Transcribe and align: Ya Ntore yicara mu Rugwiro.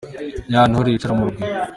Ya 0.53 0.61
Ntore 0.69 0.89
yicara 0.91 1.13
mu 1.17 1.25
Rugwiro. 1.27 1.57